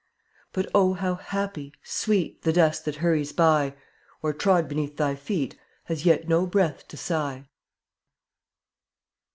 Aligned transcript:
But, 0.51 0.65
oh, 0.73 0.93
how 0.93 1.13
happy, 1.13 1.75
Sweet, 1.83 2.41
The 2.41 2.51
dust 2.51 2.85
that 2.85 2.95
hurries 3.05 3.31
by, 3.33 3.75
Or, 4.23 4.33
trod 4.33 4.67
beneath 4.67 4.97
thy 4.97 5.13
feet, 5.13 5.55
Has 5.83 6.07
yet 6.07 6.27
no 6.27 6.47
breath 6.47 6.87
to 6.87 6.97
sigh. 6.97 7.45